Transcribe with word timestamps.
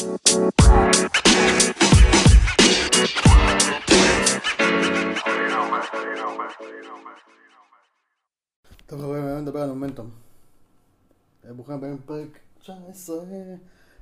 טוב 0.00 0.10
חברים, 9.00 9.24
היום 9.24 9.38
נדבר 9.38 9.62
על 9.62 9.68
מומנטום. 9.68 10.10
אה, 11.44 11.52
ברוכים 11.52 11.74
הבאים 11.74 11.96
בפרק 11.96 12.38
19, 12.60 13.24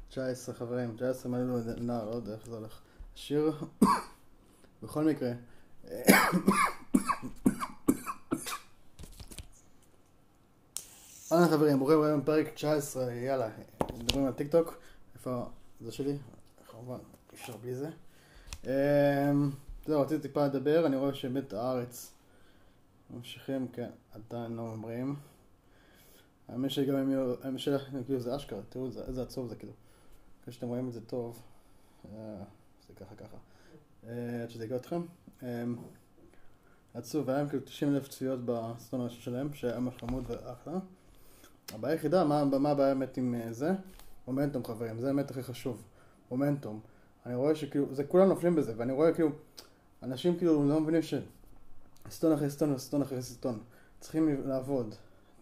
19 0.08 0.54
חברים, 0.54 0.96
19 0.96 1.32
מה 1.32 1.38
לא 1.38 1.58
נער, 1.80 2.10
לא 2.10 2.14
יודע 2.14 2.32
איך 2.32 2.46
זה 2.46 2.56
הולך. 2.56 2.80
שיר, 3.14 3.52
בכל 4.82 5.04
מקרה. 5.04 5.30
אהלן 11.32 11.48
חברים, 11.48 11.78
ברוכים 11.78 11.98
הבאים 11.98 12.20
בפרק 12.20 12.48
19, 12.54 13.12
יאללה, 13.12 13.48
מדברים 13.98 14.26
על 14.26 14.32
טיק 14.32 14.50
טוק, 14.50 14.74
איפה 15.14 15.46
זה 15.80 15.92
שלי? 15.92 16.16
כמובן, 16.70 16.98
אי 17.32 17.36
אפשר 17.36 17.56
בלי 17.56 17.74
זה. 17.74 17.90
אמ, 18.64 18.70
זהו, 19.86 20.00
רציתי 20.00 20.22
טיפה 20.28 20.46
לדבר, 20.46 20.86
אני 20.86 20.96
רואה 20.96 21.14
שבית 21.14 21.52
הארץ 21.52 22.12
ממשיכים, 23.10 23.68
כן, 23.72 23.90
עדיין 24.12 24.52
לא 24.56 24.62
אומרים. 24.62 25.16
האמת 26.48 26.70
שגם 26.70 26.96
אם 26.96 27.10
יהיו, 27.10 27.34
האמת 27.44 27.58
שלה, 27.60 27.78
כאילו 28.06 28.20
זה 28.20 28.36
אשכרה, 28.36 28.60
תראו 28.68 28.86
איזה- 28.86 29.22
עצוב 29.22 29.48
זה 29.48 29.56
כאילו. 29.56 29.72
אחרי 30.42 30.52
שאתם 30.54 30.66
רואים 30.68 30.88
את 30.88 30.92
זה 30.92 31.00
טוב, 31.00 31.42
אה, 32.04 32.36
זה 32.88 32.94
ככה 32.94 33.14
ככה. 33.14 33.36
אה, 34.08 34.42
עד 34.42 34.50
שזה 34.50 34.64
יגע 34.64 34.76
אתכם. 34.76 35.02
אה, 35.42 35.64
עצוב, 36.94 37.30
היה 37.30 37.48
כאילו 37.48 37.64
90 37.64 37.94
אלף 37.94 38.08
צפיות 38.08 38.40
בסטון 38.44 39.10
שלהם, 39.10 39.54
שהיה 39.54 39.80
ממש 39.80 39.94
חמוד 40.00 40.24
ואחלה. 40.28 40.78
הבעיה 41.74 41.92
היחידה, 41.94 42.24
מה, 42.24 42.44
מה 42.44 42.70
הבעיה 42.70 42.94
באמת 42.94 43.16
עם 43.16 43.34
אה, 43.34 43.52
זה? 43.52 43.70
מומנטום 44.28 44.64
חברים, 44.64 45.00
זה 45.00 45.06
באמת 45.06 45.30
הכי 45.30 45.42
חשוב. 45.42 45.82
מומנטום. 46.30 46.80
אני 47.26 47.34
רואה 47.34 47.54
שכאילו, 47.54 47.94
זה 47.94 48.04
כולם 48.04 48.28
נופלים 48.28 48.54
בזה, 48.54 48.72
ואני 48.76 48.92
רואה 48.92 49.12
כאילו, 49.12 49.30
אנשים 50.02 50.36
כאילו 50.38 50.68
לא 50.68 50.80
מבינים 50.80 51.02
ש... 51.02 51.14
סטון 52.10 52.32
אחרי 52.32 52.50
סטון 52.50 52.72
וסטון 52.72 53.02
אחרי 53.02 53.22
סטון. 53.22 53.58
צריכים 54.00 54.46
לעבוד. 54.46 54.94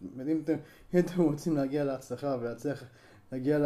אם 0.03 0.41
אתם, 0.43 0.53
אם 0.93 0.99
אתם 0.99 1.21
רוצים 1.21 1.55
להגיע 1.55 1.83
להצלחה 1.83 2.37
ולהצליח 2.41 2.83
להגיע 3.31 3.59
ל... 3.59 3.65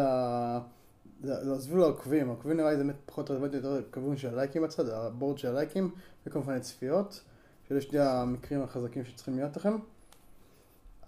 ל- 1.24 1.54
עזבו 1.54 1.78
לעוקבים, 1.78 2.28
העוקבים 2.28 2.58
נראה 2.58 2.72
לי 2.72 2.78
זה 2.78 2.84
באמת 2.84 2.96
פחות 3.06 3.32
רלוונטי 3.32 3.56
יותר 3.56 3.80
לכיוון 3.80 4.18
של 4.18 4.28
הלייקים 4.28 4.64
בצד, 4.64 4.90
הבורד 4.90 5.38
של 5.38 5.48
הלייקים, 5.48 5.92
וכמובן 6.26 6.54
הצפיות, 6.54 7.22
שאלה 7.68 7.82
שני 7.82 8.00
המקרים 8.00 8.62
החזקים 8.62 9.06
שצריכים 9.06 9.36
להיות 9.36 9.58
לכם. 9.58 9.78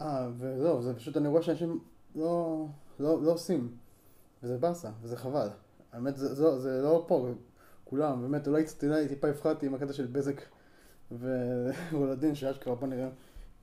אה, 0.02 0.30
וזהו, 0.38 0.82
זה 0.82 0.94
פשוט, 0.94 1.18
אני 1.18 1.28
רואה 1.28 1.42
שאנשים 1.42 1.80
לא, 2.16 2.66
לא, 3.00 3.24
לא 3.24 3.32
עושים, 3.32 3.78
וזה 4.44 4.58
באסה, 4.58 4.92
וזה 5.02 5.18
חבל. 5.18 5.48
האמת, 5.92 6.18
זה, 6.18 6.34
זה, 6.36 6.60
זה 6.60 6.82
לא 6.82 7.06
פה, 7.08 7.30
כולם, 7.84 8.22
באמת, 8.22 8.48
אולי 8.48 8.64
טיפה 9.08 9.30
הפחדתי 9.30 9.66
עם 9.66 9.76
הקטע 9.76 9.94
של 9.94 10.06
בזק 10.06 10.42
ורולדין, 11.20 12.36
שאשכרה, 12.36 12.76
בוא 12.76 12.88
נראה 12.88 13.10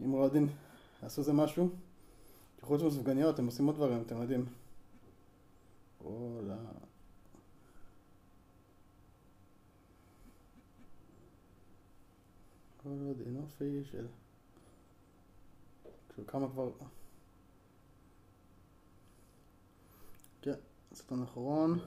אם 0.00 0.12
רולדין 0.12 0.48
עשו 1.02 1.20
איזה 1.20 1.32
משהו. 1.32 1.70
חוץ 2.60 2.82
מסופגניות, 2.82 3.38
הם 3.38 3.46
עושים 3.46 3.66
עוד 3.66 3.74
דברים, 3.74 4.02
אתם 4.06 4.22
יודעים. 4.22 4.46
וואלה. 6.00 6.56
רולדין 12.84 13.36
Official. 13.36 14.06
כאילו 16.08 16.26
כמה 16.26 16.48
כבר... 16.48 16.70
כן, 20.42 20.54
סרטון 20.94 21.22
אחרון. 21.22 21.78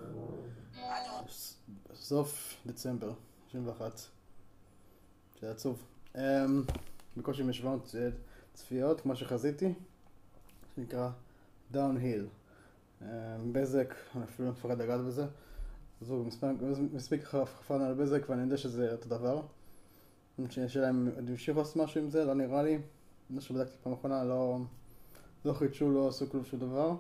סוף 1.94 2.58
דצמבר, 2.66 3.14
91. 3.48 4.00
זה 5.42 5.52
עצוב. 5.52 5.84
Um, 6.16 6.20
בקושי 7.18 7.42
עם 7.42 7.54
700 7.54 7.96
צפיות, 8.54 9.02
כמו 9.02 9.16
שחזיתי, 9.16 9.74
שנקרא 10.76 11.10
downhill. 11.72 12.28
בזק, 13.52 13.94
אני 14.16 14.24
אפילו 14.24 14.48
לא 14.48 14.54
מפחד 14.54 14.82
לגעת 14.82 15.02
בזה. 15.02 15.26
זו 16.02 16.26
מספיק, 16.94 17.24
חפרנו 17.24 17.86
על 17.86 17.94
בזק 17.94 18.30
ואני 18.30 18.42
יודע 18.42 18.58
שזה 18.58 18.92
אותו 18.92 19.10
דבר. 19.10 19.42
השאלה 20.66 20.90
אם 20.90 21.10
המשיכו 21.18 21.60
לעשות 21.60 21.76
משהו 21.76 22.02
עם 22.02 22.10
זה, 22.10 22.26
לא 22.26 22.34
נראה 22.34 22.64
לי. 22.64 22.80
מה 23.30 23.42
שבדקתי 23.42 23.76
פעם 23.84 23.94
אחרונה, 23.94 24.24
לא, 24.24 24.60
לא 25.46 25.54
חידשו, 25.54 25.92
לא 25.92 26.08
עשו 26.08 26.30
כלום 26.30 26.46
שום 26.46 26.60
דבר. 26.60 26.96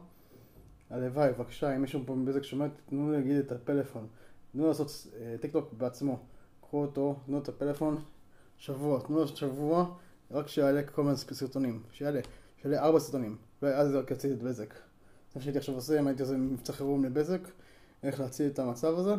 הלוואי, 0.94 1.34
בבקשה, 1.34 1.76
אם 1.76 1.82
מישהו 1.82 2.02
פה 2.06 2.16
מבזק 2.16 2.44
שומע, 2.44 2.68
תנו 2.90 3.12
לי 3.12 3.18
להגיד 3.18 3.38
את 3.38 3.52
הפלאפון. 3.52 4.08
תנו 4.52 4.68
לעשות 4.68 5.08
אה, 5.20 5.36
טיק 5.42 5.52
טוק 5.52 5.74
בעצמו. 5.74 6.20
קחו 6.62 6.82
אותו, 6.82 7.20
תנו 7.26 7.40
את 7.40 7.50
הפלאפון, 7.50 8.02
שבוע, 8.58 9.00
תנו 9.00 9.20
לו 9.20 9.28
שבוע, 9.28 9.96
רק 10.32 10.48
שיעלה 10.48 10.84
כל 10.84 11.04
מיני 11.04 11.18
סרטונים. 11.18 11.84
שיעלה, 11.92 12.20
שיעלה 12.62 12.84
ארבע 12.84 13.00
סרטונים. 13.00 13.38
ואז 13.62 13.90
זה 13.90 14.00
רק 14.00 14.12
יציל 14.12 14.34
את 14.34 14.44
בזק. 14.44 14.74
זה 14.74 14.80
מה 15.36 15.42
שהייתי 15.42 15.58
עכשיו 15.58 15.76
עושה, 15.76 16.00
אם 16.00 16.08
הייתי 16.08 16.22
עושה 16.22 16.38
מבצע 16.38 16.74
חירום 16.74 17.06
לבזק, 17.06 17.42
איך 18.04 18.20
להציל 18.20 18.50
את 18.50 18.60
המצב 18.60 19.00
הזה. 19.00 19.14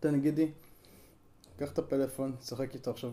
תן 0.00 0.20
גידי, 0.20 0.50
קח 1.56 1.72
את 1.72 1.78
הפלאפון, 1.78 2.36
תשחק 2.38 2.74
איתו 2.74 2.90
עכשיו 2.90 3.12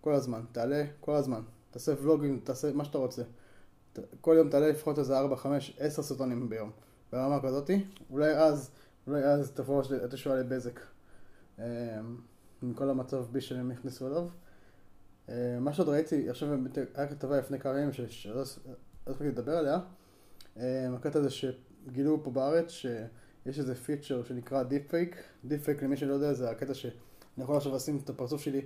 כל 0.00 0.12
הזמן, 0.12 0.40
תעלה 0.52 0.84
כל 1.00 1.14
הזמן, 1.14 1.40
תעשה 1.70 1.92
ולוגים, 2.02 2.40
תעשה 2.44 2.72
מה 2.72 2.84
שאתה 2.84 2.98
רוצה. 2.98 3.22
כל 4.20 4.34
יום 4.38 4.50
תעלה 4.50 4.68
לפחות 4.68 4.98
איזה 4.98 5.18
4, 5.18 5.36
5, 5.36 5.76
10 5.78 6.02
סרטונים 6.02 6.48
ביום, 6.48 6.70
ברמה 7.12 7.42
כזאתי, 7.42 7.84
אולי 8.10 8.36
אז, 8.36 8.70
אולי 9.06 9.24
אז 9.24 9.50
תבוא 9.50 9.82
התשובה 10.04 10.36
לבזק. 10.36 10.80
אמ, 11.58 11.64
עם 12.62 12.74
כל 12.74 12.90
המצב 12.90 13.24
בי 13.32 13.40
שהם 13.40 13.70
נכנסו 13.70 14.06
אליו. 14.06 14.28
אה, 15.28 15.58
מה 15.60 15.72
שעוד 15.72 15.88
ראיתי, 15.88 16.30
עכשיו 16.30 16.48
היה 16.94 17.06
כתבה 17.06 17.38
לפני 17.38 17.58
כמה 17.58 17.78
ימים 17.78 17.92
שלא 17.92 18.34
לא 18.34 18.40
הספקתי 18.40 19.28
לדבר 19.28 19.56
עליה, 19.56 19.78
אה, 20.56 20.88
הקטע 20.94 21.18
הזה 21.18 21.30
שגילו 21.30 22.20
פה 22.24 22.30
בארץ 22.30 22.70
שיש 22.70 23.58
איזה 23.58 23.74
פיצ'ר 23.74 24.24
שנקרא 24.24 24.62
deep 24.62 24.90
fake, 24.90 25.16
deep 25.44 25.64
fake 25.64 25.82
למי 25.82 25.96
שלא 25.96 26.14
יודע 26.14 26.32
זה 26.32 26.50
הקטע 26.50 26.74
שאני 26.74 26.92
יכול 27.38 27.56
עכשיו 27.56 27.74
לשים 27.74 27.98
את 28.04 28.10
הפרצוף 28.10 28.40
שלי 28.40 28.62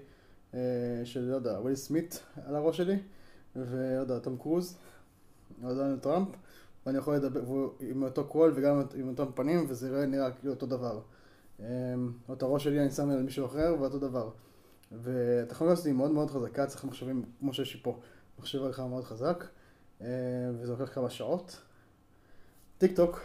אה, 0.55 0.61
של 1.05 1.21
לא 1.21 1.35
יודע, 1.35 1.61
וויל 1.61 1.75
סמית 1.75 2.23
על 2.47 2.55
הראש 2.55 2.77
שלי 2.77 2.99
ולא 3.57 4.01
יודע, 4.01 4.19
תום 4.19 4.37
קרוז 4.37 4.79
או 5.65 5.75
דונלד 5.75 5.99
טראמפ 5.99 6.29
ואני 6.87 6.99
יכול 6.99 7.15
לדבר 7.17 7.41
עם 7.81 8.03
אותו 8.03 8.25
קול 8.25 8.53
וגם 8.55 8.83
עם 8.95 9.09
אותם 9.09 9.27
פנים 9.35 9.65
וזה 9.69 9.89
נראה- 9.91 10.07
נראה 10.07 10.31
כאילו 10.31 10.53
אותו 10.53 10.67
דבר. 10.67 11.01
אמ, 11.61 11.65
או 12.29 12.35
את 12.35 12.43
הראש 12.43 12.65
שלי 12.65 12.81
אני 12.81 12.91
שם 12.91 13.11
על 13.11 13.23
מישהו 13.23 13.47
אחר 13.47 13.75
ואותו 13.81 13.99
דבר. 13.99 14.31
והטכנולוגיה 14.93 15.73
הזאת 15.73 15.87
היא 15.87 15.95
מאוד 15.95 16.11
מאוד 16.11 16.31
חזקה, 16.31 16.67
צריך 16.67 16.85
מחשבים 16.85 17.25
כמו 17.41 17.53
שיש 17.55 17.75
לי 17.75 17.81
פה, 17.83 17.99
מחשב 18.39 18.63
עריכה 18.63 18.87
מאוד 18.87 19.05
חזק, 19.05 19.45
אה, 20.01 20.07
וזה 20.61 20.73
לוקח 20.73 20.95
כמה 20.95 21.11
שעות. 21.11 21.61
טיק 22.79 22.97
טוק, 22.97 23.21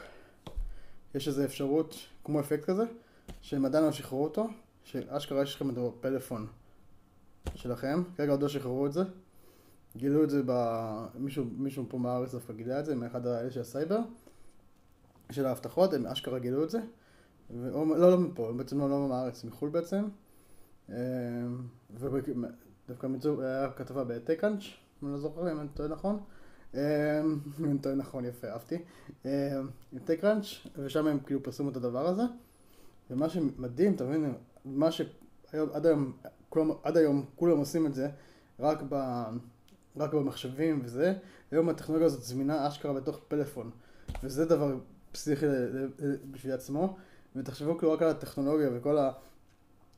יש 1.15 1.27
איזו 1.27 1.43
אפשרות, 1.43 1.95
כמו 2.23 2.39
אפקט 2.39 2.63
כזה, 2.65 2.83
שהם 3.41 3.65
עדיין 3.65 3.83
לא 3.83 3.91
שחררו 3.91 4.23
אותו, 4.23 4.47
שאשכרה 4.83 5.41
יש 5.43 5.55
לכם 5.55 5.69
את 5.69 5.75
זה 5.75 5.81
בפלאפון 5.81 6.47
שלכם, 7.55 8.03
כרגע 8.17 8.31
עוד 8.31 8.41
לא 8.41 8.47
שחררו 8.47 8.85
את 8.87 8.93
זה. 8.93 9.03
גילו 9.97 10.23
את 10.23 10.29
זה 10.29 10.41
ב... 10.45 10.51
מישהו, 11.15 11.45
מישהו 11.57 11.85
פה 11.89 11.97
מהארץ 11.97 12.33
דווקא 12.33 12.53
גילה 12.53 12.79
את 12.79 12.85
זה, 12.85 12.95
מאחד 12.95 13.27
האלה 13.27 13.51
של 13.51 13.61
הסייבר, 13.61 13.99
של 15.31 15.45
האבטחות, 15.45 15.93
הם 15.93 16.05
אשכרה 16.05 16.39
גילו 16.39 16.63
את 16.63 16.69
זה. 16.69 16.79
ו... 17.51 17.69
לא, 17.71 18.11
לא 18.11 18.17
מפה, 18.17 18.53
בעצם 18.57 18.79
לא, 18.79 18.89
לא 18.89 19.07
מהארץ, 19.07 19.43
מחו"ל 19.43 19.69
בעצם. 19.69 20.05
אה, 20.89 20.95
ודווקא 21.93 23.07
מצאו, 23.07 23.41
היה 23.41 23.71
כתבה 23.71 24.03
בטקאנץ', 24.03 24.61
אם 24.63 25.07
אני 25.07 25.13
לא 25.13 25.19
זוכר 25.19 25.51
אם 25.51 25.59
אני 25.59 25.69
טועה 25.73 25.89
נכון. 25.89 26.19
אה, 26.75 27.21
אם 27.59 27.65
אני 27.65 27.79
טועה 27.79 27.95
נכון, 27.95 28.25
יפה, 28.25 28.47
אהבתי. 28.47 28.77
אה, 29.25 29.59
עם 29.93 29.99
טקראנץ', 30.05 30.45
ושם 30.77 31.07
הם 31.07 31.19
כאילו 31.19 31.43
פרסמו 31.43 31.69
את 31.69 31.75
הדבר 31.75 32.07
הזה. 32.07 32.23
ומה 33.11 33.29
שמדהים, 33.29 33.93
אתה 33.93 34.03
מבין, 34.03 34.33
מה 34.65 34.91
שהיום, 34.91 35.69
עד 35.73 35.85
היום, 35.85 36.13
כולם, 36.49 36.71
עד 36.83 36.97
היום 36.97 37.25
כולם 37.35 37.57
עושים 37.57 37.85
את 37.85 37.93
זה, 37.93 38.09
רק, 38.59 38.83
ב, 38.89 39.23
רק 39.97 40.13
במחשבים 40.13 40.81
וזה, 40.83 41.13
היום 41.51 41.69
הטכנולוגיה 41.69 42.05
הזאת 42.05 42.23
זמינה 42.23 42.67
אשכרה 42.67 42.93
בתוך 42.93 43.19
פלאפון. 43.27 43.71
וזה 44.23 44.45
דבר 44.45 44.75
פסיכי 45.11 45.45
בשביל 46.31 46.53
עצמו. 46.53 46.97
ותחשבו 47.35 47.77
כאילו 47.77 47.91
רק 47.91 48.01
על 48.01 48.09
הטכנולוגיה 48.09 48.69
וכל 48.73 48.97
ה... 48.97 49.11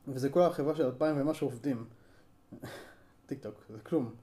וזה 0.08 0.28
כל 0.28 0.42
החברה 0.42 0.76
של 0.76 0.84
אלפיים 0.84 1.20
ומשהו 1.20 1.46
עובדים. 1.46 1.84
טיק 3.26 3.42
טוק, 3.42 3.54
זה 3.70 3.78
כלום. 3.78 4.14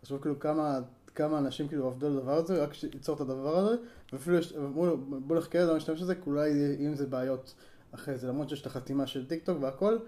תחשבו 0.00 0.20
כאילו 0.20 0.40
כמה, 0.40 0.78
כמה 1.14 1.38
אנשים 1.38 1.68
כאילו 1.68 1.86
עבדו 1.86 2.06
על 2.06 2.16
הדבר 2.16 2.36
הזה, 2.36 2.62
רק 2.62 2.70
ליצור 2.94 3.16
את 3.16 3.20
הדבר 3.20 3.56
הזה, 3.56 3.76
ואפילו 4.12 4.36
יש, 4.36 4.52
אמרו, 4.52 4.96
בוא 4.96 5.36
נחכה, 5.36 5.64
לא 5.64 5.76
נשתמש 5.76 6.02
בזה, 6.02 6.14
אולי 6.26 6.48
יהיה 6.50 6.76
עם 6.78 6.94
זה 6.94 7.06
בעיות 7.06 7.54
אחרי 7.92 8.18
זה, 8.18 8.28
למרות 8.28 8.48
שיש 8.48 8.60
את 8.60 8.66
החתימה 8.66 9.06
של 9.06 9.26
טיק 9.26 9.44
טוק 9.44 9.58
והכל, 9.60 9.98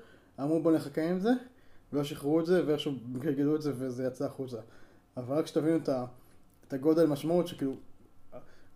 אמרו 0.40 0.62
בוא 0.62 0.72
נחכה 0.72 1.10
עם 1.10 1.20
זה, 1.20 1.30
ולא 1.92 2.04
שחררו 2.04 2.40
את 2.40 2.46
זה, 2.46 2.66
ואיכשהו 2.66 2.92
גלגלו 3.12 3.56
את 3.56 3.62
זה 3.62 3.72
וזה 3.76 4.04
יצא 4.04 4.24
החוצה. 4.24 4.58
אבל 5.16 5.36
רק 5.38 5.46
שתבינו 5.46 5.76
את, 5.76 5.88
ה, 5.88 6.04
את 6.68 6.72
הגודל 6.72 7.06
משמעות, 7.06 7.48
שכאילו, 7.48 7.74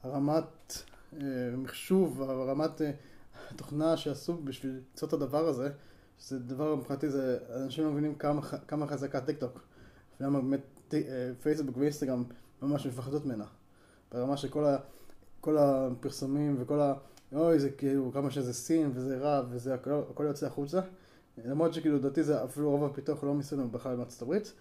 הרמת 0.02 0.82
אה, 1.12 1.56
מחשוב, 1.56 2.22
הרמת 2.22 2.82
אה, 2.82 2.90
התוכנה 3.50 3.96
שעשו 3.96 4.36
בשביל 4.44 4.80
ליצור 4.92 5.08
את 5.08 5.12
הדבר 5.12 5.48
הזה, 5.48 5.70
שזה 6.18 6.38
דבר 6.38 6.74
מבחינתי 6.74 7.08
זה, 7.08 7.38
אנשים 7.64 7.84
לא 7.84 7.90
מבינים 7.90 8.14
כמה, 8.14 8.42
כמה 8.42 8.86
חזקה 8.86 9.20
טיק 9.20 9.38
טוק. 9.38 9.60
ולמה 10.20 10.40
באמת 10.40 10.94
אה, 10.94 11.00
פייסבוק 11.42 11.76
ואינסטגרם 11.76 12.24
ממש 12.62 12.86
מפחדות 12.86 13.26
ממנה. 13.26 13.44
ברמה 14.12 14.36
שכל 14.36 14.64
ה, 14.64 14.78
כל 15.40 15.58
הפרסומים 15.58 16.56
וכל 16.58 16.80
ה... 16.80 16.94
אוי, 17.32 17.58
זה 17.58 17.70
כאילו, 17.70 18.10
כמה 18.12 18.30
שזה 18.30 18.52
סין 18.52 18.90
וזה 18.94 19.18
רע 19.18 19.42
וזה 19.50 19.74
הכל, 19.74 19.90
הכל 20.10 20.24
יוצא 20.24 20.46
החוצה. 20.46 20.80
למרות 21.44 21.74
שכאילו, 21.74 21.96
לדעתי 21.96 22.22
זה 22.22 22.44
אפילו 22.44 22.70
רוב 22.70 22.84
הפיתוח 22.84 23.24
לא 23.24 23.34
מסוים 23.34 23.72
בכלל 23.72 23.96
בארצות 23.96 24.22
הברית, 24.22 24.52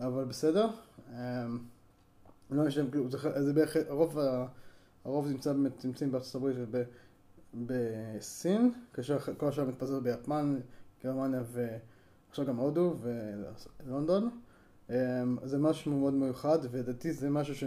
אבל 0.00 0.24
בסדר. 0.24 0.68
אמ, 1.10 1.58
לא 2.50 2.64
משנה, 2.64 2.90
כאילו, 2.90 3.10
זה, 3.10 3.42
זה 3.42 3.52
בערך, 3.52 3.76
הרוב, 3.88 4.18
הרוב 5.04 5.28
נמצא 5.28 5.52
באמת, 5.52 5.84
נמצאים 5.84 6.12
בארצות 6.12 6.34
הברית 6.34 6.56
ובסין, 7.54 8.72
כאשר 8.92 9.18
כל 9.18 9.48
השאר 9.48 9.64
מתפזר 9.64 10.00
ביפן, 10.00 10.56
גרמניה 11.04 11.42
ועכשיו 11.52 12.46
גם 12.46 12.56
הודו 12.56 12.96
ולונדון. 13.86 14.30
אמ, 14.90 14.94
זה 15.44 15.58
משהו 15.58 15.92
מאוד 15.92 16.14
מיוחד, 16.14 16.58
ולדעתי 16.70 17.12
זה 17.12 17.30
משהו 17.30 17.54
ש... 17.54 17.64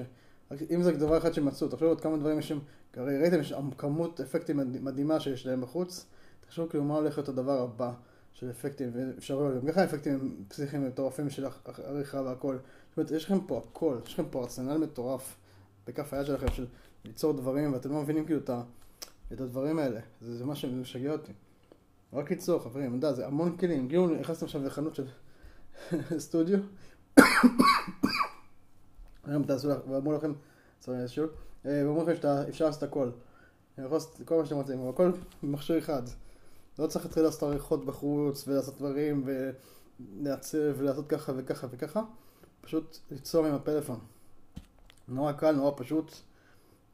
אם 0.71 0.83
זה 0.83 0.91
דבר 0.91 1.18
אחד 1.18 1.33
שמצאו, 1.33 1.68
תחשבו 1.68 1.88
עוד 1.88 2.01
כמה 2.01 2.18
דברים 2.18 2.39
יש 2.39 2.47
שם, 2.47 2.59
הרי 2.94 3.18
ראיתם, 3.18 3.39
יש 3.39 3.53
כמות 3.77 4.21
אפקטים 4.21 4.59
מדהימה 4.83 5.19
שיש 5.19 5.45
להם 5.45 5.62
בחוץ, 5.62 6.06
תחשבו 6.41 6.69
כאילו 6.69 6.83
מה 6.83 6.95
הולך 6.95 7.18
להיות 7.18 7.29
הדבר 7.29 7.62
הבא 7.62 7.94
של 8.39 8.50
אפקטים, 8.51 8.92
ואפשר 8.94 9.56
גם 9.56 9.68
ככה 9.68 9.84
אפקטים 9.84 10.44
פסיכיים 10.48 10.88
מטורפים 10.88 11.30
של 11.30 11.45
עריכה 11.84 12.22
והכל. 12.22 12.57
זאת 12.89 12.98
אומרת, 12.98 13.12
יש 13.12 13.25
לכם 13.25 13.39
פה 13.48 13.62
הכל, 13.69 13.98
יש 14.06 14.13
לכם 14.13 14.25
פה 14.30 14.44
ארסנל 14.44 14.78
מטורף 14.78 15.36
בכף 15.88 16.13
היד 16.13 16.25
שלכם 16.25 16.48
של 16.51 16.66
ליצור 17.06 17.34
דברים, 17.34 17.74
ואתם 17.74 17.92
לא 17.92 18.01
מבינים 18.01 18.25
כאילו 18.25 18.39
את 19.34 19.42
הדברים 19.42 19.80
האלה, 19.80 20.00
זה, 20.22 20.38
זה 20.38 20.45
מה 20.45 20.56
שמשגע 20.56 21.12
אותי. 21.12 21.31
רק 22.13 22.30
ליצור, 22.30 22.63
חברים, 22.63 22.86
אני 22.86 22.95
יודע, 22.95 23.13
זה 23.13 23.28
המון 23.28 23.57
כלים, 23.57 23.88
כאילו 23.88 24.07
נכנסתם 24.07 24.45
עכשיו 24.45 24.63
לחנות 24.63 24.95
של 24.95 25.07
סטודיו, 26.25 26.60
היום 29.25 29.44
תעשו 29.44 29.69
לך, 29.69 29.78
ואמרו 29.89 30.13
לכם, 30.13 30.34
סורי, 30.81 30.98
איזשהו, 30.98 31.28
ואומרים 31.66 32.07
לכם 32.07 32.22
שאפשר 32.22 32.66
לעשות 32.66 32.84
הכל. 32.84 33.10
לעשות 33.78 34.22
כל 34.25 34.38
מה 34.38 34.45
שאתם 34.45 34.56
רוצים, 34.56 34.80
אבל 34.80 34.89
הכל 34.89 35.12
במכשיר 35.44 35.78
אחד. 35.78 36.04
לא 36.79 36.88
צריך 36.88 37.06
להתחיל 37.06 37.24
לעשות 37.24 37.44
עריכות 37.44 37.85
בחוץ, 37.85 38.47
ולעשות 38.47 38.77
דברים, 38.77 39.25
ולעצב, 39.25 40.57
ולעשות 40.77 41.07
ככה 41.09 41.31
וככה 41.35 41.68
וככה. 41.71 42.01
פשוט 42.62 42.97
ליצור 43.12 43.45
עם 43.45 43.53
הפלאפון. 43.53 44.00
נורא 45.07 45.31
קל, 45.31 45.51
נורא 45.51 45.71
פשוט, 45.77 46.12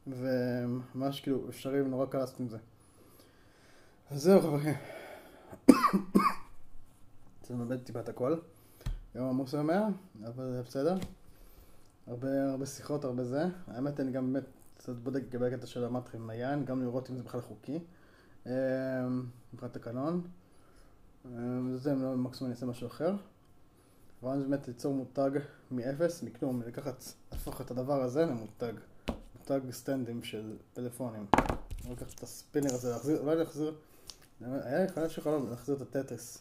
וממש 0.06 1.20
כאילו 1.20 1.48
אפשרי 1.48 1.82
ונורא 1.82 2.06
קל 2.06 2.18
לעשות 2.18 2.40
עם 2.40 2.48
זה. 2.48 2.58
אז 4.10 4.22
זהו 4.22 4.40
חברים. 4.40 4.74
צריך 7.42 7.50
ללמד 7.60 7.82
טיפה 7.82 8.00
את 8.00 8.08
הכל. 8.08 8.36
יום 9.14 9.28
עמוס 9.28 9.54
היום 9.54 9.70
היה, 9.70 9.86
אבל 10.26 10.52
זה 10.52 10.62
בסדר. 10.62 10.96
הרבה, 12.06 12.50
הרבה 12.50 12.66
שיחות, 12.66 13.04
הרבה 13.04 13.24
זה. 13.24 13.46
האמת, 13.66 14.00
אני 14.00 14.12
גם 14.12 14.32
באמת 14.32 14.44
קצת 14.78 14.92
בודק 14.92 15.22
לגבי 15.22 15.46
הקטע 15.46 15.66
של 15.66 15.84
המטרי 15.84 16.20
עם 16.20 16.30
היין, 16.30 16.64
גם 16.64 16.82
לראות 16.82 17.10
אם 17.10 17.16
זה 17.16 17.22
בכלל 17.22 17.40
חוקי. 17.40 17.78
אמ, 18.46 18.52
מבחינת 19.52 19.72
תקנון. 19.72 20.22
אמ, 21.24 21.76
זה 21.76 21.94
מקסימום 21.94 22.50
אני 22.50 22.54
אעשה 22.54 22.66
משהו 22.66 22.86
אחר. 22.86 23.16
אבל 24.22 24.42
באמת 24.42 24.68
ליצור 24.68 24.94
מותג 24.94 25.30
מאפס, 25.70 26.22
מכלום, 26.22 26.62
לקחת, 26.62 27.04
להפוך 27.32 27.60
את 27.60 27.70
הדבר 27.70 28.02
הזה 28.02 28.26
למותג. 28.26 28.72
מותג 29.38 29.60
סטנדים 29.70 30.22
של 30.22 30.56
טלפונים. 30.72 31.26
לקחת 31.90 32.14
את 32.14 32.22
הספינר 32.22 32.74
הזה, 32.74 32.90
להחזיר, 32.90 33.20
אולי 33.20 33.36
להחזיר, 33.36 33.74
היה 34.40 34.82
לי 34.82 34.88
חייב 34.88 35.08
שחלום 35.08 35.50
להחזיר 35.50 35.76
את 35.76 35.80
הטטריס. 35.80 36.38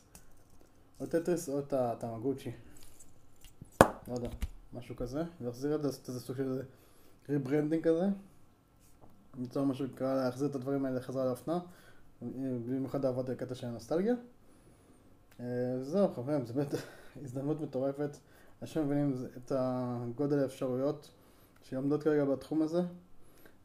או 1.00 1.06
טטריס 1.06 1.50
או 1.50 1.60
את 1.60 1.74
הטמגוצ'י. 1.74 2.52
לא 3.82 4.14
יודע. 4.14 4.30
משהו 4.74 4.96
כזה, 4.96 5.24
להחזיר 5.42 5.76
את 5.76 5.82
זה, 5.82 5.88
לעשות 5.88 6.10
איזה 6.10 6.20
סוג 6.20 6.36
של 6.36 6.62
rebranding 7.30 7.84
כזה, 7.84 8.06
ליצור 9.40 9.66
משהו 9.66 9.86
להחזיר 10.02 10.48
את 10.48 10.56
הדברים 10.56 10.86
האלה 10.86 11.02
חזרה 11.02 11.26
לאופנה, 11.26 11.60
במיוחד 12.66 13.06
אהבת 13.06 13.30
הקטע 13.30 13.56
של 13.56 13.68
הנוסטלגיה. 13.68 14.14
אה, 15.40 15.46
זהו 15.82 16.08
חברים, 16.08 16.46
זו 16.46 16.54
באמת 16.54 16.74
הזדמנות 17.24 17.62
מטורפת, 17.62 18.18
אנשים 18.62 18.86
מבינים 18.86 19.16
את 19.38 19.52
הגודל 19.56 20.40
האפשרויות 20.40 21.12
שעומדות 21.62 22.04
כרגע 22.04 22.26
בתחום 22.26 22.62
הזה, 22.62 22.82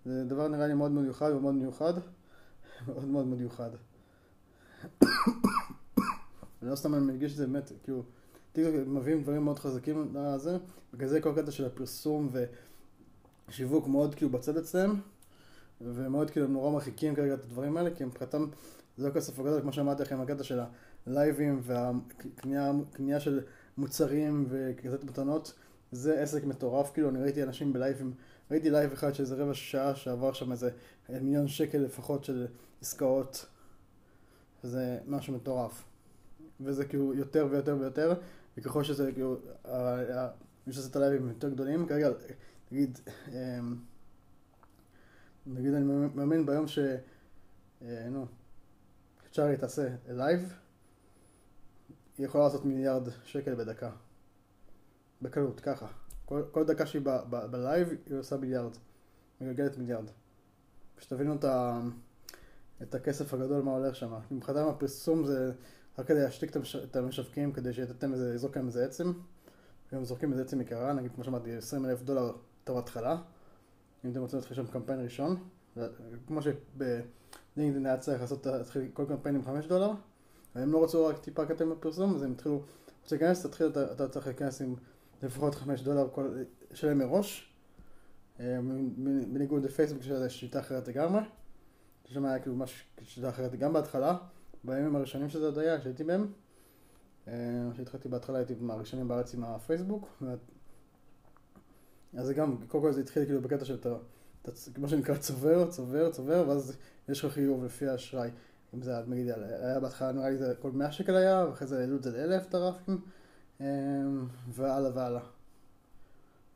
זה 0.05 0.25
דבר 0.25 0.49
נראה 0.49 0.67
לי 0.67 0.75
מאוד 0.75 0.91
מיוחד 0.91 1.31
ומאוד 1.33 1.55
מיוחד, 1.55 1.93
מאוד 2.87 3.05
מאוד 3.05 3.27
מיוחד. 3.27 3.71
ולא 6.63 6.77
סתם 6.77 6.95
אני 6.95 7.05
מרגיש 7.05 7.33
את 7.33 7.37
זה 7.37 7.47
באמת, 7.47 7.73
כאילו 7.83 8.03
טיקטוק 8.53 8.75
מביאים 8.87 9.23
דברים 9.23 9.45
מאוד 9.45 9.59
חזקים 9.59 10.15
לזה, 10.15 10.59
בגלל 10.95 11.09
זה 11.09 11.21
כל 11.21 11.31
הקטע 11.31 11.51
של 11.51 11.65
הפרסום 11.65 12.31
ושיווק 13.49 13.87
מאוד 13.87 14.15
כאילו 14.15 14.31
בצד 14.31 14.57
אצלם, 14.57 15.01
ומאוד 15.81 16.31
כאילו 16.31 16.47
נורא 16.47 16.71
מרחיקים 16.71 17.15
כרגע 17.15 17.35
את 17.35 17.45
הדברים 17.45 17.77
האלה, 17.77 17.91
כי 17.95 18.05
מבחינתם 18.05 18.47
זה 18.97 19.09
לא 19.09 19.13
כסף 19.13 19.39
הגדול, 19.39 19.61
כמו 19.61 19.73
שאמרתי 19.73 20.03
לכם, 20.03 20.21
הקטע 20.21 20.43
של 20.43 20.61
הלייבים 21.07 21.61
והקנייה 21.63 23.21
של 23.21 23.41
מוצרים 23.79 24.47
וכזאת 24.49 25.05
מתנות, 25.05 25.55
זה 25.93 26.21
עסק 26.23 26.45
מטורף, 26.45 26.91
כאילו 26.93 27.09
אני 27.09 27.23
ראיתי 27.23 27.43
אנשים 27.43 27.73
בלייבים, 27.73 28.13
ראיתי 28.51 28.71
לייב 28.71 28.93
אחד 28.93 29.15
של 29.15 29.23
איזה 29.23 29.35
רבע 29.35 29.55
שעה 29.55 29.97
שעבר 29.97 30.33
שם 30.33 30.53
איזה 30.53 30.71
מיליון 31.09 31.49
שקל 31.49 31.79
לפחות 31.79 32.25
של 32.25 32.47
עסקאות, 32.83 33.47
זה 34.63 34.99
משהו 35.07 35.35
מטורף. 35.35 35.85
וזה 36.61 36.85
כאילו 36.85 37.15
יותר 37.15 37.47
ויותר 37.51 37.77
ויותר, 37.81 38.15
וככל 38.57 38.85
שזה, 38.85 39.13
כאילו, 39.13 39.37
מי 40.67 40.73
שעושה 40.73 40.91
את 40.91 40.97
הלייבים 40.97 41.29
יותר 41.29 41.49
גדולים, 41.49 41.87
כרגע, 41.87 42.11
נגיד, 42.73 42.99
אמ, 43.29 43.77
נגיד 45.55 45.75
אני 45.75 45.85
מאמין 46.15 46.47
ביום 46.47 46.69
ש... 46.69 46.79
אה, 47.83 48.09
נו, 48.11 48.27
צ'ארלי 49.33 49.57
תעשה 49.57 49.89
לייב, 50.09 50.53
היא 52.19 52.27
יכולה 52.27 52.45
לעשות 52.45 52.65
מיליארד 52.65 53.09
שקל 53.25 53.55
בדקה. 53.55 53.91
בקלות, 55.23 55.61
ככה. 55.61 55.87
כל, 56.25 56.43
כל 56.51 56.65
דקה 56.65 56.87
שהיא 56.87 57.03
בלייב, 57.51 57.89
היא 58.07 58.19
עושה 58.19 58.37
מיליארד. 58.37 58.77
מגלגלת 59.41 59.79
מיליארד. 59.79 60.05
שתבינו 60.99 61.35
את, 61.35 61.45
ה, 61.45 61.81
את 62.83 62.95
הכסף 62.95 63.35
הגדול 63.35 63.63
מה 63.63 63.71
הולך 63.71 63.97
שם. 63.97 64.13
מבחינתם 64.31 64.69
הפרסום 64.69 65.25
זה 65.25 65.53
רק 65.99 66.07
כדי 66.07 66.21
להשתיק 66.21 66.57
את 66.85 66.97
המשווקים, 66.97 67.53
כדי 67.53 67.73
שתתם 67.73 68.13
איזה, 68.13 68.35
לזרוק 68.35 68.57
להם 68.57 68.67
איזה 68.67 68.85
עצם. 68.85 69.13
היום 69.93 70.05
זורקים 70.05 70.33
איזה 70.33 70.43
עצם 70.43 70.61
יקרה, 70.61 70.93
נגיד 70.93 71.13
כמו 71.15 71.25
שאמרתי, 71.25 71.57
20 71.57 71.85
אלף 71.85 72.03
דולר 72.03 72.33
טוב 72.65 72.79
התחלה. 72.79 73.17
אם 74.05 74.11
אתם 74.11 74.21
רוצים 74.21 74.39
להתחיל 74.39 74.57
שם 74.57 74.67
קמפיין 74.67 75.01
ראשון, 75.01 75.37
כמו 76.27 76.41
שבלינקדאין 76.43 77.87
היה 77.87 77.97
צריך 77.97 78.21
לעשות, 78.21 78.47
להתחיל 78.47 78.83
כל 78.93 79.05
קמפיין 79.09 79.35
עם 79.35 79.43
5 79.43 79.67
דולר, 79.67 79.91
והם 80.55 80.73
לא 80.73 80.85
רצו 80.85 81.07
רק 81.07 81.19
טיפה 81.19 81.47
קטן 81.47 81.71
בפרסום, 81.71 82.15
אז 82.15 82.23
הם 82.23 82.33
התחילו, 82.33 82.63
רוצה 83.03 83.17
להיכנס, 83.17 83.47
תתחיל, 83.47 83.67
אתה, 83.67 83.93
אתה 83.93 84.09
צריך 84.09 84.27
להיכנס 84.27 84.63
עם 84.63 84.75
לפחות 85.23 85.55
5 85.55 85.83
דולר 85.83 86.09
שלם 86.75 86.99
מראש, 86.99 87.55
אה, 88.41 88.59
בניגוד 89.33 89.65
לפייסבוק 89.65 90.03
שזה 90.03 90.31
שיטה 90.31 90.61
אחרת 90.61 90.89
לגמרי, 90.89 91.21
ששם 92.05 92.25
היה 92.25 92.39
כאילו 92.39 92.57
משהו, 92.57 92.85
שיטה 93.03 93.29
אחרת 93.29 93.55
גם 93.55 93.73
בהתחלה. 93.73 94.17
בימים 94.65 94.97
הראשונים 94.97 95.29
שזה 95.29 95.47
עוד 95.47 95.59
היה, 95.59 95.81
כשהייתי 95.81 96.05
בהם. 96.05 96.33
אה, 97.29 97.33
כשהתחלתי 97.73 98.09
בהתחלה 98.09 98.39
הייתי 98.39 98.55
מהראשונים 98.61 99.09
בארץ 99.09 99.35
עם 99.35 99.45
הפייסבוק. 99.45 100.23
אז 102.17 102.27
זה 102.27 102.35
גם, 102.35 102.57
קודם 102.69 102.85
כל 102.85 102.93
זה 102.93 103.01
התחיל 103.01 103.25
כאילו 103.25 103.41
בקטע 103.41 103.65
של 103.65 103.75
אתה, 103.75 103.95
כמו 104.75 104.89
שנקרא 104.89 105.17
צובר, 105.17 105.71
צובר, 105.71 106.11
צובר, 106.11 106.45
ואז 106.49 106.77
יש 107.09 107.25
לך 107.25 107.33
חיוב 107.33 107.65
לפי 107.65 107.89
האשראי. 107.89 108.31
אם 108.75 108.83
זה 108.83 108.93
נגיד 109.07 109.31
היה 109.63 109.81
בהתחלה 109.81 110.13
נראה 110.13 110.31
לי 110.31 110.37
זה 110.37 110.55
כל 110.61 110.71
100 110.71 110.93
שקל 110.93 111.17
היה, 111.17 111.47
ואחרי 111.49 111.67
זה 111.67 111.81
העלו 111.81 111.97
את 111.97 112.03
זה 112.03 112.11
לאלף 112.11 112.47
את 112.47 112.55
אה, 113.61 113.67
והלאה 114.49 114.91
והלאה. 114.95 115.21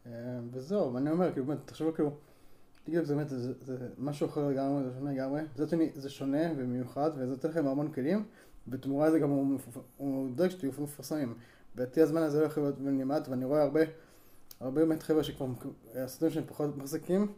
אה, 0.07 0.13
וזהו, 0.53 0.95
ואני 0.95 1.11
אומר, 1.11 1.33
כאילו, 1.33 1.47
באמת, 1.47 1.59
תחשבו 1.65 1.93
כאילו, 1.95 2.11
טיק 2.85 3.03
זה 3.03 3.15
באמת, 3.15 3.29
זה, 3.29 3.53
זה 3.63 3.89
משהו 3.99 4.27
אחר 4.27 4.49
לגמרי, 4.49 4.85
זה 4.85 4.91
שונה 4.99 5.13
לגמרי. 5.13 5.43
זה, 5.57 5.67
זה 5.95 6.11
שונה 6.11 6.53
ומיוחד, 6.57 7.11
וזה 7.15 7.27
נותן 7.27 7.49
לכם 7.49 7.67
המון 7.67 7.93
כלים, 7.93 8.25
בתמורה 8.69 9.09
לזה 9.09 9.19
גם 9.19 9.31
הוא, 9.31 9.59
הוא 9.97 10.31
דואג 10.35 10.51
שתהיו 10.51 10.71
מפורסמים. 10.79 11.35
בעתי 11.75 12.01
הזמן 12.01 12.23
הזה 12.23 12.41
הולך 12.41 12.59
להיות 12.59 12.75
נמעט, 12.81 13.29
ואני 13.29 13.45
רואה 13.45 13.63
הרבה, 13.63 13.81
הרבה 14.63 14.85
באמת 14.85 15.03
חבר'ה 15.03 15.25
שכבר, 15.25 15.47
הסרטים 15.95 16.31
שהם 16.31 16.45
פחות 16.47 16.77
מחזיקים, 16.77 17.33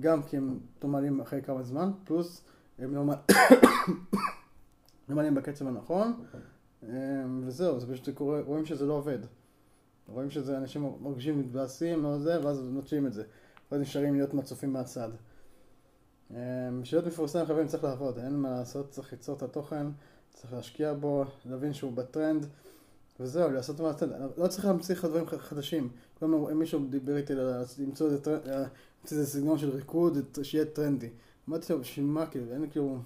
גם 0.00 0.22
כי 0.22 0.36
הם 0.36 0.58
מעלים 0.82 1.20
אחרי 1.20 1.42
כמה 1.42 1.62
זמן, 1.62 1.90
פלוס 2.04 2.44
הם 2.78 2.94
לא, 2.94 3.04
לא 5.08 5.16
מעלים 5.16 5.34
בקצב 5.34 5.66
הנכון, 5.66 6.24
אמ, 6.82 6.88
וזהו, 7.44 7.80
זה 7.80 7.92
פשוט 7.92 8.08
קורה, 8.14 8.40
רואים 8.40 8.66
שזה 8.66 8.86
לא 8.86 8.92
עובד. 8.92 9.18
רואים 10.08 10.30
שזה 10.30 10.58
אנשים 10.58 10.92
מרגישים 11.00 11.40
מתבאסים, 11.40 12.02
לא 12.02 12.18
זה, 12.18 12.44
ואז 12.44 12.62
נוטשים 12.70 13.06
את 13.06 13.12
זה. 13.12 13.24
ואז 13.70 13.80
נשארים 13.80 14.14
להיות 14.14 14.34
מצופים 14.34 14.72
מהצד. 14.72 15.08
בשביל 16.30 16.80
להיות 16.92 17.06
מפורסם 17.06 17.44
חברים 17.46 17.66
צריך 17.66 17.84
לעבוד, 17.84 18.18
אין 18.18 18.36
מה 18.36 18.50
לעשות, 18.50 18.90
צריך 18.90 19.12
ליצור 19.12 19.36
את 19.36 19.42
התוכן, 19.42 19.86
צריך 20.32 20.52
להשקיע 20.52 20.92
בו, 20.92 21.24
להבין 21.46 21.72
שהוא 21.72 21.92
בטרנד, 21.92 22.46
וזהו, 23.20 23.50
לעשות 23.50 23.80
מה 23.80 23.90
לצאת, 23.90 24.08
לא 24.36 24.46
צריך 24.46 24.64
להמציא 24.64 24.94
לך 24.94 25.04
דברים 25.04 25.26
חדשים. 25.26 25.88
כלומר, 26.18 26.54
מישהו 26.54 26.86
דיבר 26.90 27.16
איתי 27.16 27.32
למצוא 27.78 28.10
איזה 29.10 29.26
סגנון 29.26 29.58
של 29.58 29.70
ריקוד, 29.70 30.18
שיהיה 30.42 30.64
טרנדי. 30.64 31.10
אמרתי 31.48 31.72
לו, 31.72 31.80
בשביל 31.80 32.06
מה, 32.06 32.26
כאילו, 32.26 32.52
אין 32.52 32.70
כאילו... 32.70 32.98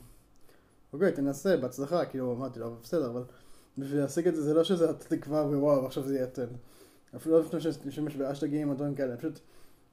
אוקיי, 0.92 1.12
תנסה, 1.12 1.56
בהצלחה, 1.56 2.04
כאילו, 2.04 2.32
אמרתי 2.32 2.60
לו, 2.60 2.76
בסדר, 2.82 3.10
אבל 3.10 3.24
בשביל 3.78 4.00
להשיג 4.00 4.28
את 4.28 4.36
זה, 4.36 4.42
זה 4.42 4.54
לא 4.54 4.64
שזה 4.64 4.90
אתה 4.90 5.04
תקבע 5.04 5.42
ווואו, 5.42 5.86
עכשיו 5.86 6.02
זה 6.02 6.14
יהיה 6.14 6.26
טרנד. 6.26 6.56
אפילו 7.16 7.38
לא 7.38 7.44
לפני 7.44 7.60
שנשתמש 7.60 8.16
בהאשטגים 8.16 8.68
או 8.68 8.74
דברים 8.74 8.94
כאלה, 8.94 9.16
פשוט, 9.16 9.38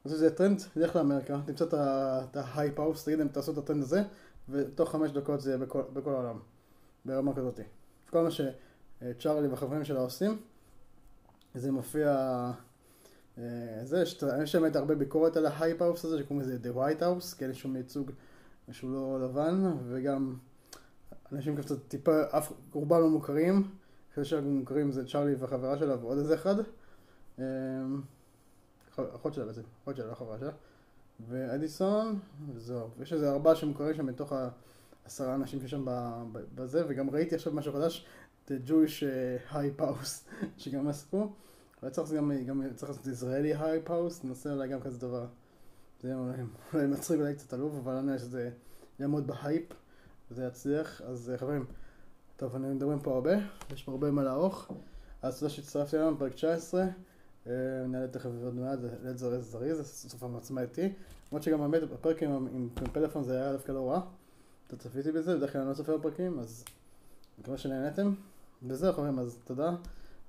חושב 0.03 0.15
שזה 0.15 0.36
טרנד, 0.36 0.62
תלך 0.74 0.95
לאמריקה, 0.95 1.39
תמצא 1.45 1.65
את 1.65 2.38
ה 2.38 2.79
Hype 2.79 2.90
House, 2.90 3.05
תגיד 3.05 3.19
להם, 3.19 3.27
תעשו 3.27 3.51
את 3.51 3.57
הטרנד 3.57 3.83
הזה, 3.83 4.03
ותוך 4.50 4.91
חמש 4.91 5.12
דקות 5.12 5.41
זה 5.41 5.50
יהיה 5.50 5.57
בכל, 5.93 6.12
העולם, 6.12 6.39
ברמה 7.05 7.36
כזאתי. 7.36 7.62
כל 8.09 8.24
מה 8.24 8.29
שצ'ארלי 9.00 9.48
והחברים 9.48 9.84
שלה 9.84 10.00
עושים, 10.00 10.39
זה 11.56 11.72
מופיע, 11.72 12.10
אה, 13.38 13.44
זה, 13.84 14.04
יש 14.44 14.51
שם 14.51 14.63
הרבה 14.75 14.96
ביקורת 14.96 15.38
על 15.38 15.46
ה 15.46 15.81
Hype 15.81 15.92
House 15.92 16.05
הזה, 16.06 16.20
שקוראים 16.20 16.42
לזה 16.42 16.58
The 16.63 16.75
White 16.75 17.01
House, 17.01 17.38
כי 17.38 17.46
אין 17.46 17.54
שום 17.54 17.75
ייצוג 17.75 18.12
שהוא 18.72 18.92
לא 18.92 19.25
לבן, 19.25 19.72
וגם 19.88 20.36
אנשים 21.32 21.56
קצת 21.56 21.88
טיפה, 21.88 22.22
אף 22.30 22.51
רובם 22.74 23.00
לא 23.00 23.10
מוכרים, 23.10 23.72
אחרי 24.13 24.25
שמוכרים 24.25 24.92
זה 24.92 25.08
צ'ארלי 25.08 25.36
והחברה 25.36 25.77
שלה 25.77 25.96
ועוד 25.96 26.18
איזה 26.18 26.36
אחד. 26.36 26.56
אמ, 27.39 27.44
אחות 28.96 29.34
שלה 29.34 29.46
בעצם, 29.46 29.62
אחות 29.84 29.96
שלה, 29.96 30.06
לא 30.06 30.13
חברה 30.13 30.39
שלה. 30.39 30.51
ואדיסון, 31.30 32.20
וזהו. 32.54 32.89
יש 33.01 33.13
איזה 33.13 33.32
ארבעה 33.32 33.56
שמוכרים 33.56 33.94
שם 33.94 34.06
מתוך 34.06 34.34
העשרה 35.06 35.36
אנשים 35.36 35.60
שיש 35.60 35.72
שם 35.72 35.86
בזה, 36.56 36.84
וגם 36.88 37.10
ראיתי 37.10 37.36
עכשיו 37.36 37.54
משהו 37.54 37.74
חדש, 37.74 38.06
The 38.48 38.70
Jewish 38.70 39.04
אה, 39.04 39.38
High 39.51 39.82
House, 39.82 40.32
שגם 40.58 40.88
עסקו. 40.88 41.30
אולי 41.82 41.92
צריך 41.92 42.12
גם, 42.12 42.32
גם 42.46 42.63
צריך 42.75 42.89
לעשות 42.89 43.08
ישראלי 43.08 43.56
High 43.56 43.89
House, 43.89 44.27
ננסה 44.27 44.54
אולי 44.54 44.68
גם 44.68 44.82
כזה 44.82 45.00
דבר. 45.00 45.25
זה 46.01 46.13
אולי 46.74 46.88
מצחיק 46.88 47.20
אולי 47.20 47.36
קצת 47.36 47.54
עלוב, 47.54 47.75
אבל 47.84 47.94
אני 47.94 48.12
יודע 48.12 48.20
שזה 48.20 48.50
יעמוד 49.00 49.27
בהייפ. 49.27 49.74
וזה 50.32 50.46
יצליח. 50.46 51.01
אז 51.01 51.30
אה, 51.30 51.38
חברים, 51.38 51.66
טוב, 52.36 52.56
אני 52.56 52.74
מדברים 52.74 53.00
פה 53.00 53.13
הרבה, 53.13 53.32
יש 53.74 53.84
פה 53.84 53.92
הרבה 53.92 54.12
מה 54.12 54.24
לערוך. 54.24 54.72
אז 55.22 55.39
תודה 55.39 55.50
שהצטרפתי 55.50 55.98
אלינו, 55.98 56.18
פרק 56.18 56.34
19. 56.34 56.82
אה, 57.48 57.51
נעלה 57.88 58.08
תכף 58.08 58.30
עוד 58.44 58.56
מעט, 58.56 58.80
זה 58.80 58.89
לזרז 59.04 59.51
זריז, 59.51 59.82
סוף 59.82 60.24
המצמה 60.24 60.62
איתי. 60.62 60.94
למרות 61.32 61.44
שגם 61.44 61.72
באמת 61.72 61.92
הפרק 61.94 62.24
עם, 62.24 62.32
עם, 62.32 62.48
עם 62.48 62.70
פלאפון 62.94 63.24
זה 63.24 63.42
היה 63.42 63.51
דווקא 63.51 63.72
לא 63.72 63.92
רע. 63.92 64.01
אתה 64.68 64.77
צפיתי 64.77 65.12
בזה, 65.12 65.38
בדרך 65.38 65.54
כלל 65.54 65.62
אני 65.62 65.70
לא 65.70 65.75
צופה 65.75 65.98
בפרקים, 65.98 66.39
אז 66.39 66.66
מקווה 67.39 67.58
שנהנתם. 67.58 68.13
וזהו 68.63 68.93
חברים, 68.93 69.19
אז 69.19 69.39
תודה. 69.43 69.71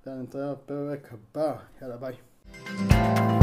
ונתראה 0.07 0.55
בפרק 0.55 1.13
הבא, 1.13 1.57
יאללה 1.83 1.97
ביי. 1.97 3.38